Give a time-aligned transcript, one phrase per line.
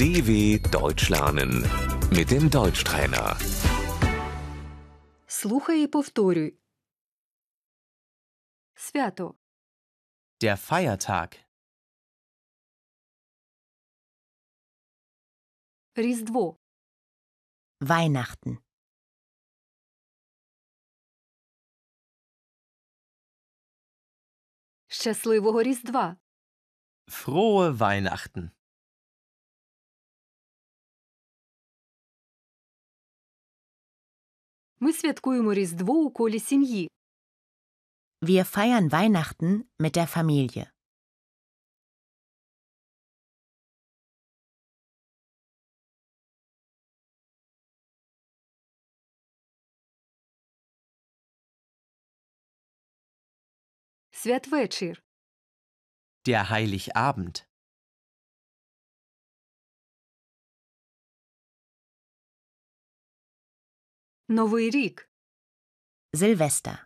[0.00, 1.52] DW Deutsch lernen
[2.10, 3.36] mit dem Deutschtrainer.
[5.26, 6.58] Слухай і повторюй.
[8.74, 9.34] Свято.
[10.40, 11.34] Der Feiertag.
[15.94, 16.58] Різдво.
[17.80, 18.58] Weihnachten.
[24.88, 26.16] Щасливого Різдва.
[27.08, 28.50] Frohe Weihnachten.
[34.80, 36.90] Ми святкуємо Різдво у колі сім'ї.
[38.22, 40.66] Wir feiern Weihnachten mit der Familie.
[54.10, 55.02] Святвечір.
[56.24, 57.46] Der Heiligabend.
[64.31, 65.09] Новий рік.
[66.13, 66.85] Silvester.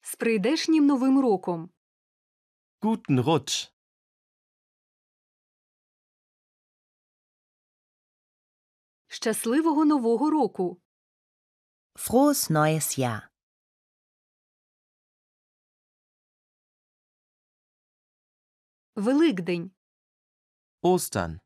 [0.00, 1.70] З прийдешнім новим роком.
[2.80, 3.72] Guten Rutsch.
[9.06, 10.82] Щасливого нового року.
[11.94, 13.28] Frohes neues Jahr.
[18.96, 19.70] Великдень.
[20.82, 21.43] Ostern.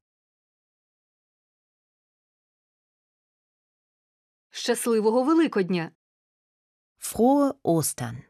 [4.59, 5.92] Щасливого Великодня.
[6.98, 8.23] Frohe Ostern.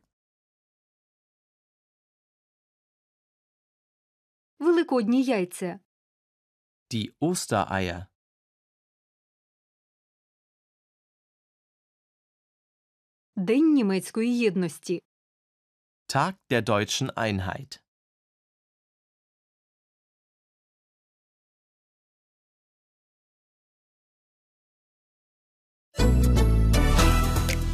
[4.58, 5.80] Великодні яйця.
[6.90, 8.06] Die Ostereier.
[13.36, 15.02] День німецької єдності.
[16.08, 17.82] Tag der deutschen Einheit.